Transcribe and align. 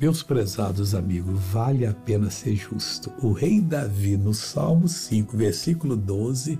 Meus 0.00 0.22
prezados 0.22 0.94
amigos, 0.94 1.40
vale 1.50 1.84
a 1.84 1.92
pena 1.92 2.30
ser 2.30 2.54
justo. 2.54 3.12
O 3.20 3.32
rei 3.32 3.60
Davi, 3.60 4.16
no 4.16 4.32
Salmo 4.32 4.86
5, 4.86 5.36
versículo 5.36 5.96
12, 5.96 6.56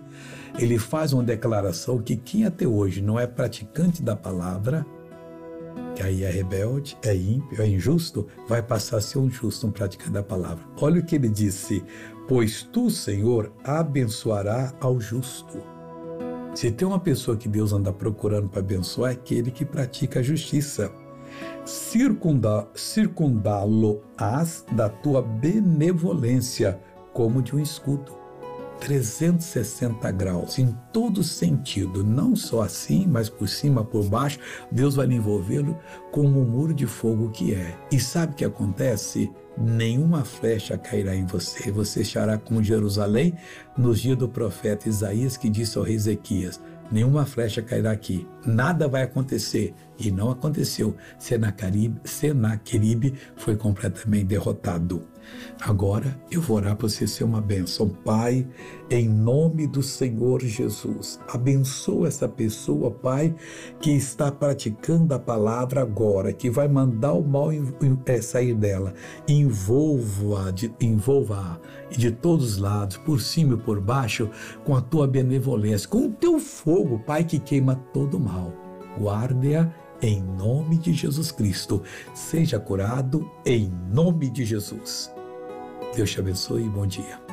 ele 0.58 0.76
faz 0.76 1.12
uma 1.12 1.22
declaração 1.22 2.02
que 2.02 2.16
quem 2.16 2.44
até 2.44 2.66
hoje 2.66 3.00
não 3.00 3.16
é 3.16 3.28
praticante 3.28 4.02
da 4.02 4.16
palavra, 4.16 4.84
que 5.94 6.02
aí 6.02 6.24
é 6.24 6.30
rebelde, 6.30 6.98
é 7.00 7.14
ímpio, 7.14 7.62
é 7.62 7.68
injusto, 7.68 8.26
vai 8.48 8.60
passar 8.60 8.96
a 8.96 9.00
ser 9.00 9.20
um 9.20 9.30
justo, 9.30 9.68
um 9.68 9.70
praticante 9.70 10.10
da 10.10 10.22
palavra. 10.22 10.64
Olha 10.80 11.00
o 11.00 11.04
que 11.04 11.14
ele 11.14 11.28
disse: 11.28 11.84
Pois 12.26 12.64
tu, 12.64 12.90
Senhor, 12.90 13.52
abençoará 13.62 14.74
ao 14.80 15.00
justo. 15.00 15.62
Se 16.56 16.72
tem 16.72 16.88
uma 16.88 16.98
pessoa 16.98 17.36
que 17.36 17.48
Deus 17.48 17.72
anda 17.72 17.92
procurando 17.92 18.48
para 18.48 18.58
abençoar, 18.58 19.12
é 19.12 19.14
aquele 19.14 19.52
que 19.52 19.64
pratica 19.64 20.18
a 20.18 20.24
justiça 20.24 20.92
circundá-lo-ás 21.68 24.64
da 24.72 24.88
tua 24.88 25.20
benevolência, 25.20 26.80
como 27.12 27.42
de 27.42 27.54
um 27.54 27.60
escudo. 27.60 28.16
360 28.80 30.10
graus, 30.12 30.58
em 30.58 30.74
todo 30.92 31.24
sentido, 31.24 32.04
não 32.04 32.36
só 32.36 32.62
assim, 32.62 33.06
mas 33.06 33.28
por 33.28 33.48
cima, 33.48 33.84
por 33.84 34.08
baixo, 34.08 34.38
Deus 34.70 34.94
vai 34.94 35.06
envolvê-lo 35.06 35.76
como 36.12 36.40
um 36.40 36.44
muro 36.44 36.72
de 36.72 36.86
fogo 36.86 37.30
que 37.30 37.54
é. 37.54 37.76
E 37.90 37.98
sabe 37.98 38.32
o 38.32 38.36
que 38.36 38.44
acontece? 38.44 39.30
Nenhuma 39.56 40.24
flecha 40.24 40.78
cairá 40.78 41.16
em 41.16 41.26
você, 41.26 41.72
você 41.72 42.02
estará 42.02 42.38
como 42.38 42.62
Jerusalém 42.62 43.34
nos 43.76 44.00
dias 44.00 44.16
do 44.16 44.28
profeta 44.28 44.88
Isaías 44.88 45.36
que 45.36 45.50
disse 45.50 45.76
ao 45.76 45.82
rei 45.82 45.96
Ezequias: 45.96 46.60
nenhuma 46.90 47.26
flecha 47.26 47.62
cairá 47.62 47.90
aqui, 47.90 48.26
nada 48.44 48.88
vai 48.88 49.02
acontecer. 49.02 49.74
E 49.98 50.10
não 50.10 50.30
aconteceu. 50.30 50.96
Senaqueribe, 51.18 53.14
foi 53.36 53.56
completamente 53.56 54.26
derrotado. 54.26 55.04
Agora 55.60 56.16
eu 56.30 56.40
vou 56.40 56.56
orar 56.58 56.76
para 56.76 56.88
você 56.88 57.06
ser 57.06 57.24
uma 57.24 57.40
bênção. 57.40 57.88
Pai, 57.88 58.46
em 58.88 59.08
nome 59.08 59.66
do 59.66 59.82
Senhor 59.82 60.40
Jesus, 60.40 61.18
abençoa 61.28 62.08
essa 62.08 62.28
pessoa, 62.28 62.90
Pai, 62.90 63.34
que 63.80 63.90
está 63.90 64.30
praticando 64.30 65.14
a 65.14 65.18
palavra 65.18 65.82
agora, 65.82 66.32
que 66.32 66.48
vai 66.48 66.68
mandar 66.68 67.12
o 67.14 67.26
mal 67.26 67.48
é, 68.06 68.20
sair 68.22 68.54
dela. 68.54 68.94
Envolva-a 69.26 70.52
de, 70.52 70.72
envolva 70.80 71.60
de 71.90 72.10
todos 72.12 72.52
os 72.52 72.58
lados, 72.58 72.96
por 72.98 73.20
cima 73.20 73.54
e 73.54 73.58
por 73.58 73.80
baixo, 73.80 74.30
com 74.64 74.76
a 74.76 74.80
tua 74.80 75.08
benevolência, 75.08 75.88
com 75.88 76.06
o 76.06 76.12
teu 76.12 76.38
fogo, 76.38 77.00
Pai, 77.00 77.24
que 77.24 77.38
queima 77.38 77.74
todo 77.92 78.16
o 78.16 78.20
mal. 78.20 78.52
Guarde-a 78.98 79.72
em 80.00 80.22
nome 80.22 80.78
de 80.78 80.92
Jesus 80.92 81.32
Cristo. 81.32 81.82
Seja 82.14 82.58
curado 82.60 83.28
em 83.44 83.72
nome 83.90 84.30
de 84.30 84.44
Jesus. 84.44 85.17
Deus 85.94 86.12
te 86.12 86.20
abençoe 86.20 86.64
e 86.64 86.68
bom 86.68 86.86
dia. 86.86 87.27